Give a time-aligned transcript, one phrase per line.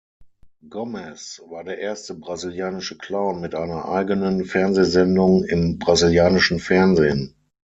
[0.67, 7.35] Gomes war der erste brasilianische Clown mit einer eigenen Fernsehsendung im brasilianischen Fernsehen.